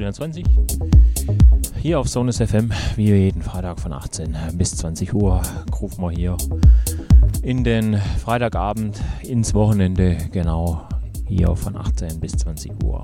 21. 0.00 0.44
Hier 1.82 2.00
auf 2.00 2.08
Sonus 2.08 2.38
FM, 2.38 2.72
wie 2.96 3.10
jeden 3.10 3.42
Freitag 3.42 3.78
von 3.78 3.92
18 3.92 4.36
bis 4.54 4.76
20 4.76 5.14
Uhr, 5.14 5.42
rufen 5.80 6.02
wir 6.02 6.10
hier 6.10 6.36
in 7.42 7.64
den 7.64 7.98
Freitagabend 8.18 9.00
ins 9.22 9.52
Wochenende, 9.52 10.16
genau 10.32 10.88
hier 11.26 11.54
von 11.54 11.76
18 11.76 12.18
bis 12.18 12.32
20 12.32 12.72
Uhr. 12.82 13.02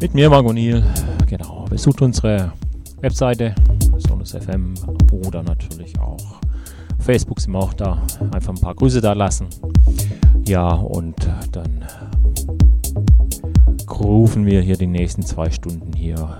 Mit 0.00 0.14
mir, 0.14 0.28
Marco 0.28 0.52
Niel, 0.52 0.84
genau. 1.26 1.64
Besucht 1.70 2.02
unsere 2.02 2.52
Webseite 3.00 3.54
Sonus 3.98 4.32
FM 4.32 4.74
oder 5.26 5.42
natürlich 5.42 5.98
auch 6.00 6.40
Facebook 6.98 7.40
sind 7.40 7.52
wir 7.52 7.60
auch 7.60 7.74
da. 7.74 8.02
Einfach 8.32 8.52
ein 8.52 8.60
paar 8.60 8.74
Grüße 8.74 9.00
da 9.00 9.12
lassen. 9.12 9.46
Ja, 10.44 10.70
und 10.70 11.25
rufen 14.00 14.46
wir 14.46 14.60
hier 14.60 14.76
die 14.76 14.86
nächsten 14.86 15.22
zwei 15.22 15.50
Stunden 15.50 15.92
hier 15.92 16.38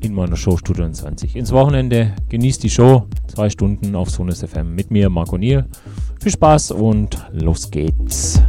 in 0.00 0.14
meiner 0.14 0.36
Show 0.36 0.56
Studio 0.56 0.90
20 0.90 1.36
ins 1.36 1.52
Wochenende. 1.52 2.14
Genießt 2.28 2.62
die 2.62 2.70
Show, 2.70 3.06
zwei 3.26 3.50
Stunden 3.50 3.94
auf 3.94 4.10
Sonus 4.10 4.42
FM 4.42 4.74
mit 4.74 4.90
mir, 4.90 5.10
Marco 5.10 5.36
Niel. 5.36 5.66
Viel 6.20 6.32
Spaß 6.32 6.72
und 6.72 7.16
los 7.32 7.70
geht's. 7.70 8.42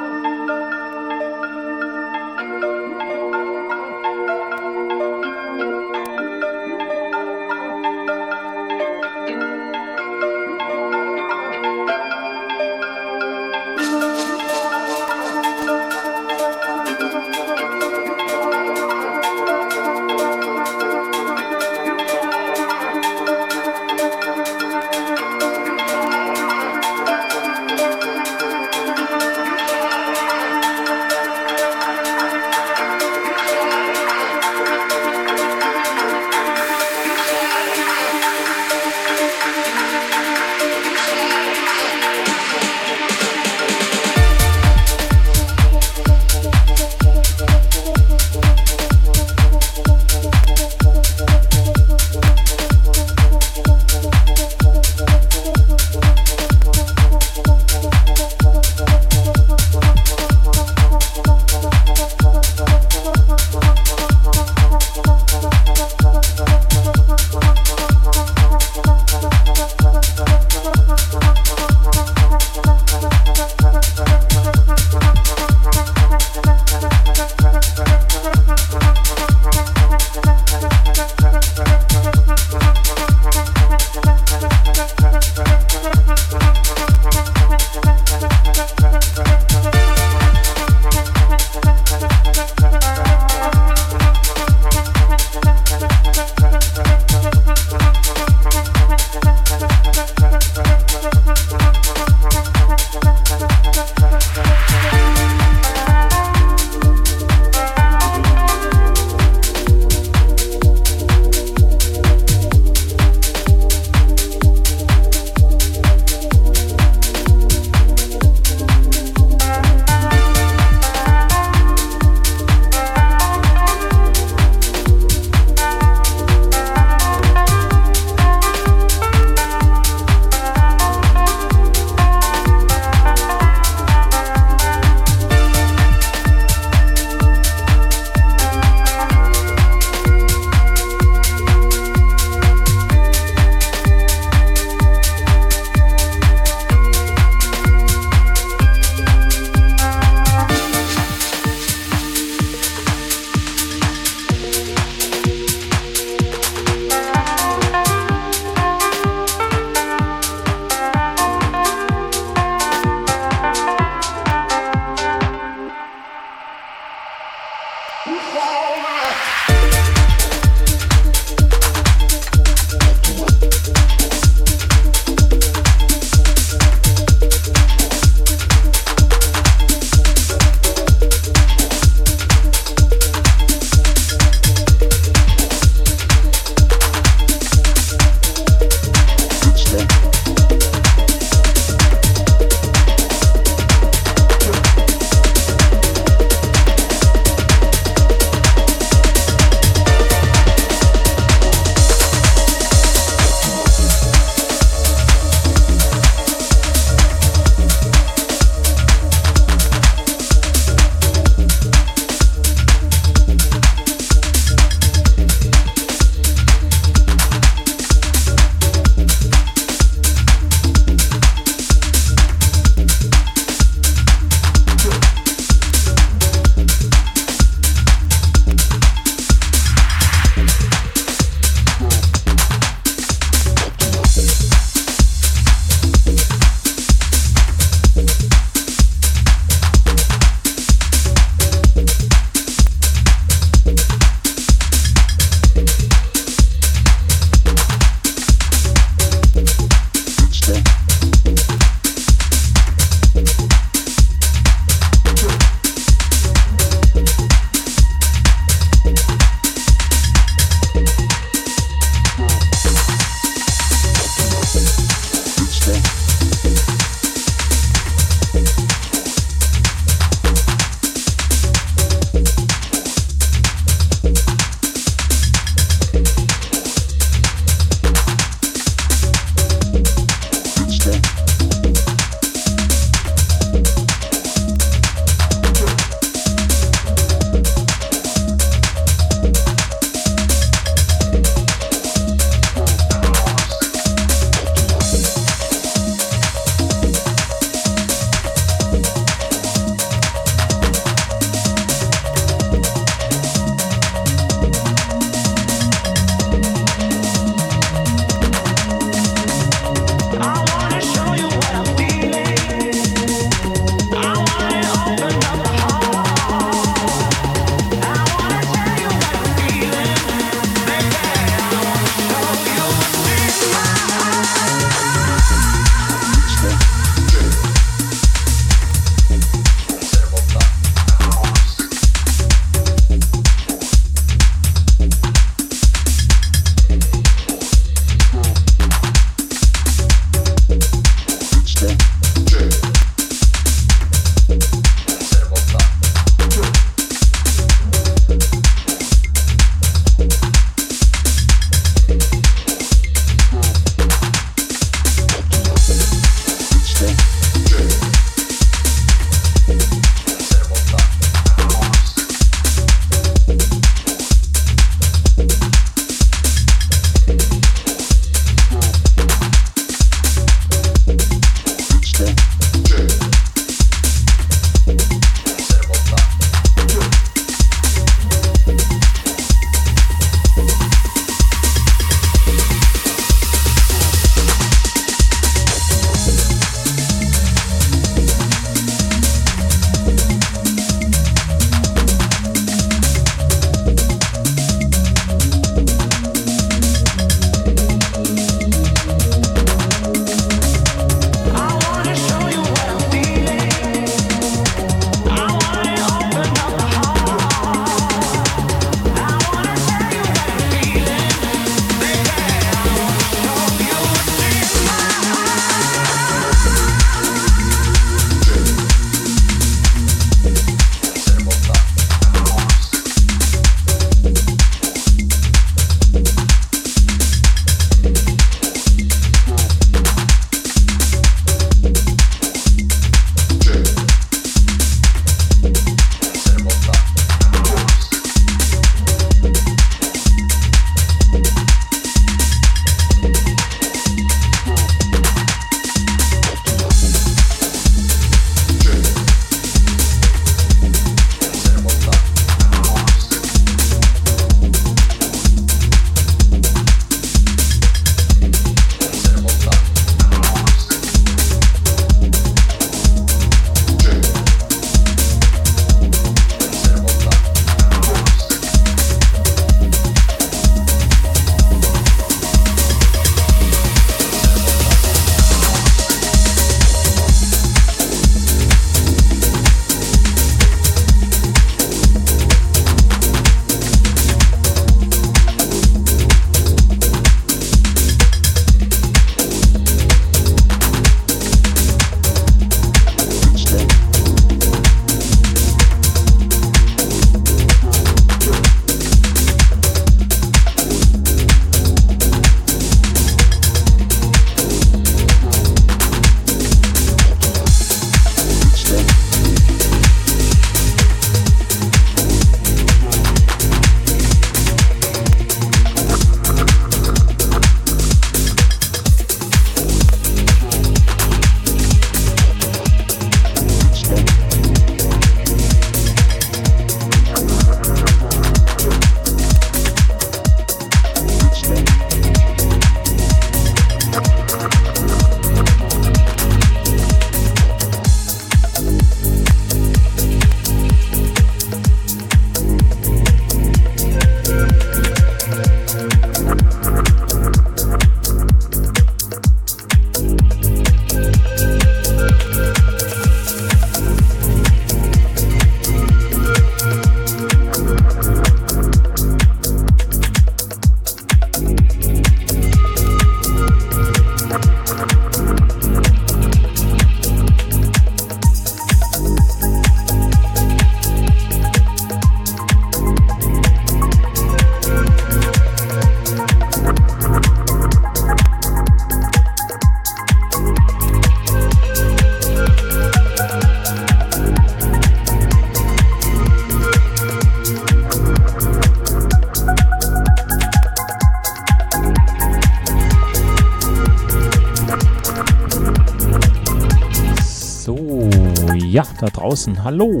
Draußen. 599.46 599.64
Hallo. 599.64 600.00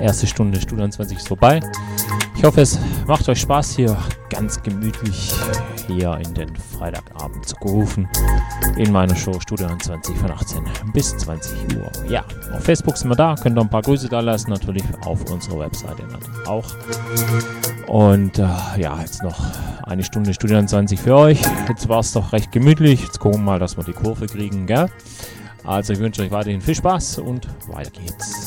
Erste 0.00 0.26
Stunde 0.26 0.60
Studio 0.60 0.88
20 0.88 1.18
ist 1.18 1.28
vorbei. 1.28 1.60
Ich 2.36 2.44
hoffe, 2.44 2.62
es 2.62 2.78
macht 3.06 3.28
euch 3.28 3.40
Spaß 3.40 3.76
hier 3.76 3.96
ganz 4.30 4.62
gemütlich 4.62 5.34
hier 5.86 6.18
in 6.24 6.34
den 6.34 6.56
Freitagabend 6.56 7.46
zu 7.46 7.56
rufen 7.56 8.08
in 8.76 8.90
meiner 8.92 9.14
Show 9.14 9.38
Studio 9.40 9.68
20 9.76 10.16
von 10.16 10.30
18 10.30 10.64
bis 10.94 11.16
20 11.18 11.76
Uhr. 11.76 11.90
Ja, 12.08 12.24
auf 12.54 12.64
Facebook 12.64 12.96
sind 12.96 13.10
wir 13.10 13.16
da, 13.16 13.34
könnt 13.34 13.58
ihr 13.58 13.60
ein 13.60 13.68
paar 13.68 13.82
Grüße 13.82 14.08
da 14.08 14.20
lassen, 14.20 14.50
natürlich 14.50 14.84
auf 15.04 15.30
unserer 15.30 15.60
Webseite 15.60 16.02
auch. 16.46 16.64
Und 17.88 18.38
äh, 18.38 18.46
ja, 18.78 18.98
jetzt 19.00 19.22
noch 19.22 19.38
eine 19.82 20.04
Stunde 20.04 20.32
Studio 20.32 20.64
20 20.64 20.98
für 20.98 21.16
euch. 21.16 21.42
Jetzt 21.68 21.88
war 21.88 22.00
es 22.00 22.12
doch 22.12 22.32
recht 22.32 22.52
gemütlich. 22.52 23.02
Jetzt 23.02 23.18
gucken 23.18 23.40
wir 23.40 23.44
mal, 23.44 23.58
dass 23.58 23.76
wir 23.76 23.84
die 23.84 23.92
Kurve 23.92 24.26
kriegen, 24.26 24.66
gell? 24.66 24.88
Also 25.64 25.92
ich 25.92 25.98
wünsche 25.98 26.22
euch 26.22 26.30
weiterhin 26.30 26.60
viel 26.60 26.74
Spaß 26.74 27.18
und 27.18 27.46
weiter 27.68 27.90
geht's. 27.90 28.39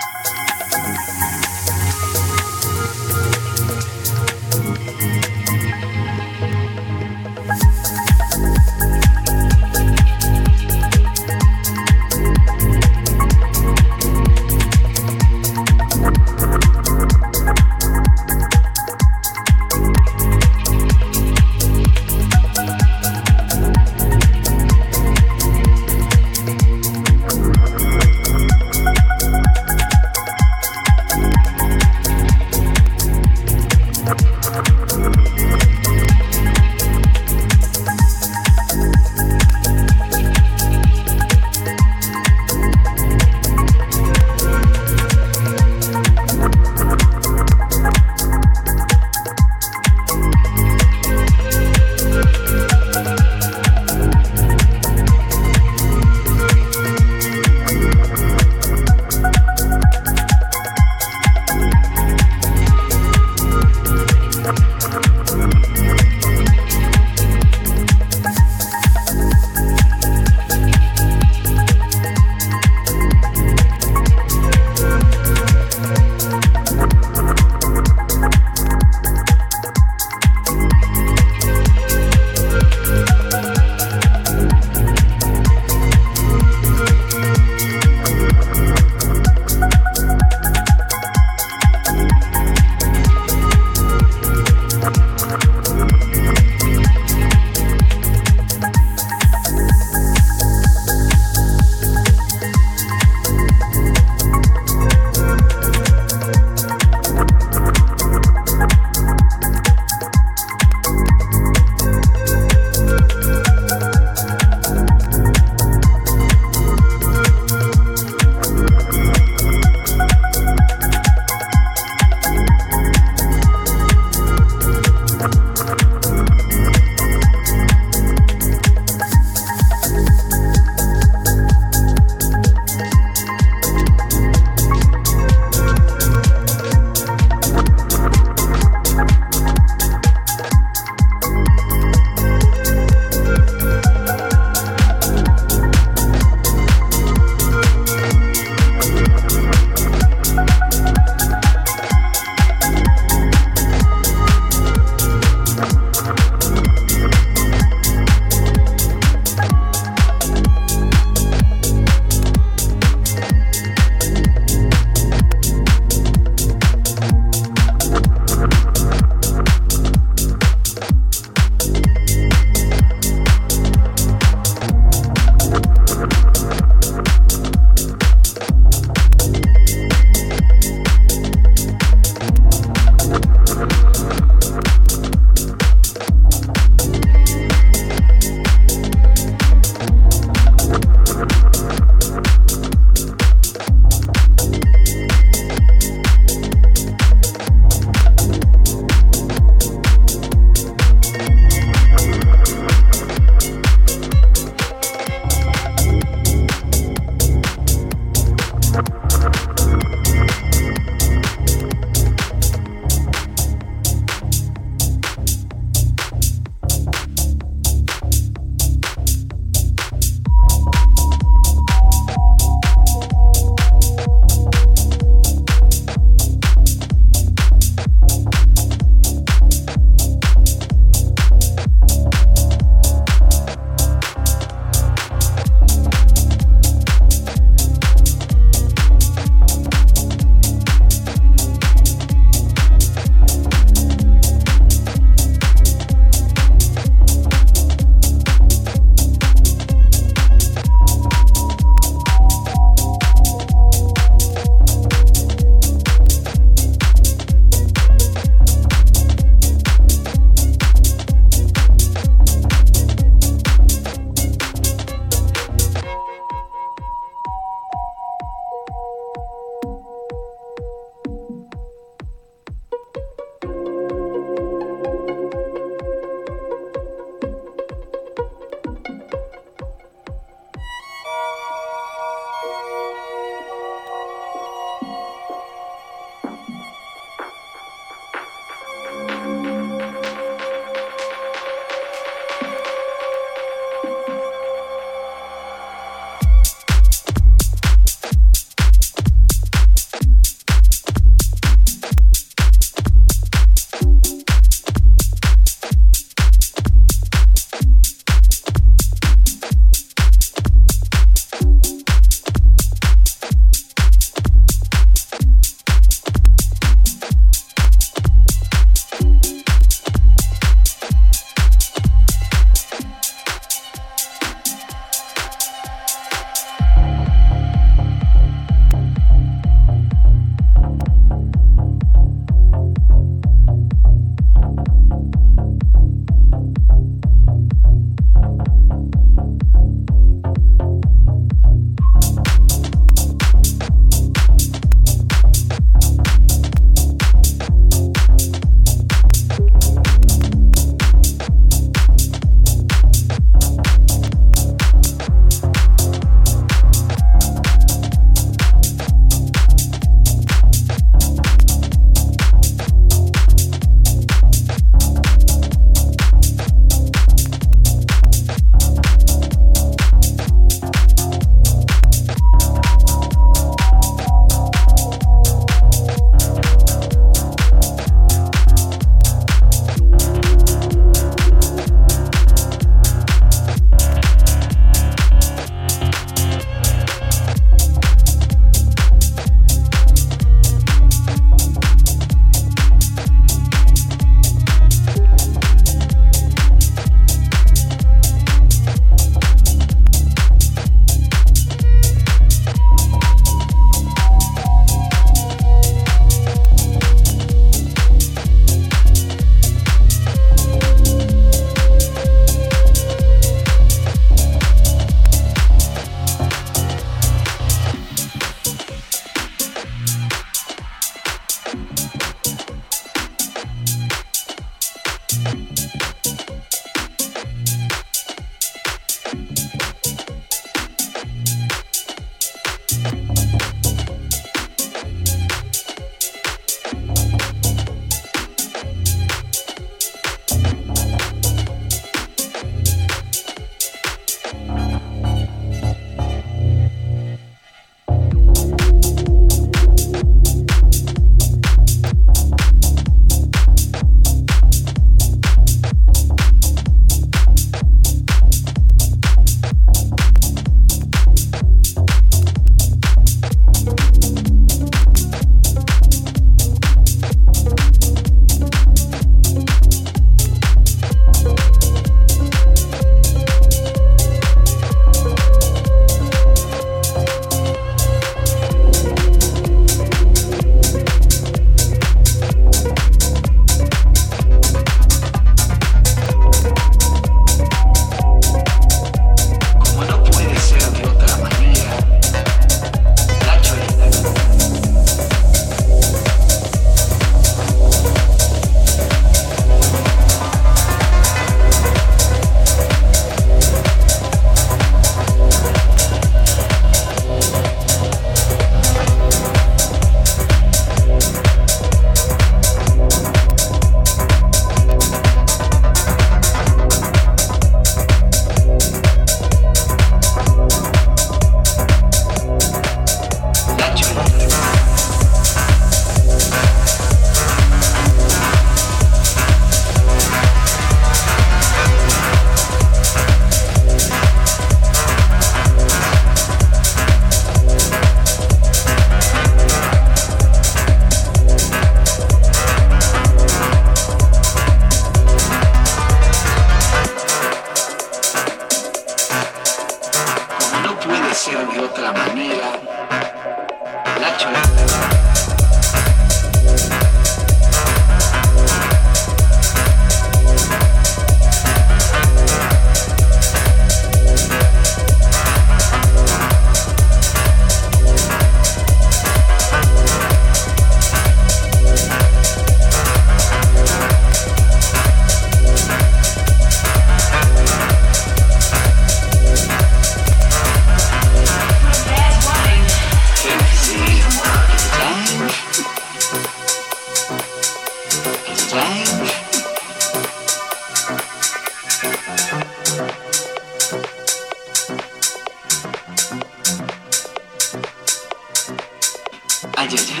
ay, 599.61 599.67
ay. 599.69 600.00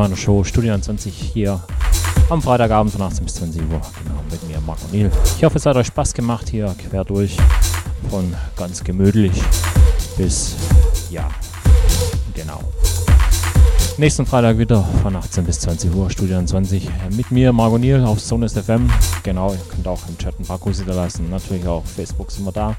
Meiner 0.00 0.16
Show 0.16 0.42
Studio 0.44 0.78
20 0.78 1.12
hier 1.14 1.60
am 2.30 2.40
Freitagabend 2.40 2.90
von 2.90 3.02
18 3.02 3.22
bis 3.22 3.34
20 3.34 3.60
Uhr. 3.60 3.68
Genau, 3.68 4.22
mit 4.30 4.48
mir, 4.48 4.58
Marc 4.62 4.78
O'Neill. 4.90 5.10
Ich 5.36 5.44
hoffe, 5.44 5.58
es 5.58 5.66
hat 5.66 5.76
euch 5.76 5.88
Spaß 5.88 6.14
gemacht 6.14 6.48
hier 6.48 6.74
quer 6.88 7.04
durch. 7.04 7.36
Von 8.08 8.34
ganz 8.56 8.82
gemütlich 8.82 9.32
bis, 10.16 10.56
ja, 11.10 11.28
genau. 12.32 12.60
Nächsten 13.98 14.24
Freitag 14.24 14.56
wieder 14.56 14.82
von 15.02 15.14
18 15.14 15.44
bis 15.44 15.60
20 15.60 15.94
Uhr, 15.94 16.08
Studio 16.08 16.42
20. 16.42 16.88
Mit 17.10 17.30
mir, 17.30 17.52
Marco 17.52 17.76
Niel 17.76 18.02
auf 18.02 18.20
Sonus 18.20 18.54
FM. 18.54 18.88
Genau, 19.22 19.52
ihr 19.52 19.60
könnt 19.68 19.86
auch 19.86 20.00
im 20.08 20.16
Chat 20.16 20.40
ein 20.40 20.46
paar 20.46 20.58
Grüße 20.58 20.86
da 20.86 20.94
lassen. 20.94 21.28
Natürlich 21.28 21.66
auch 21.66 21.82
auf 21.82 21.90
Facebook 21.90 22.30
sind 22.30 22.46
wir 22.46 22.52
da. 22.52 22.74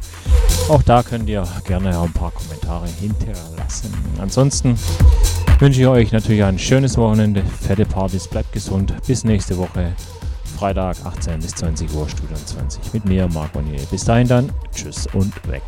Auch 0.69 0.81
da 0.81 1.03
könnt 1.03 1.29
ihr 1.29 1.47
gerne 1.65 2.01
ein 2.01 2.13
paar 2.13 2.31
Kommentare 2.31 2.87
hinterlassen. 2.99 3.93
Ansonsten 4.19 4.75
wünsche 5.61 5.81
ich 5.81 5.87
euch 5.87 6.11
natürlich 6.11 6.43
ein 6.43 6.57
schönes 6.57 6.97
Wochenende, 6.97 7.43
fette 7.43 7.85
Partys, 7.85 8.27
bleibt 8.27 8.51
gesund. 8.51 8.93
Bis 9.05 9.23
nächste 9.23 9.55
Woche, 9.57 9.93
Freitag 10.57 10.97
18 11.05 11.39
bis 11.39 11.53
20 11.53 11.93
Uhr, 11.93 12.09
Studio 12.09 12.35
20. 12.35 12.93
Mit 12.93 13.05
mir, 13.05 13.27
Marco 13.27 13.61
Niel. 13.61 13.79
Bis 13.91 14.03
dahin 14.03 14.27
dann, 14.27 14.49
tschüss 14.73 15.07
und 15.13 15.33
weg. 15.47 15.61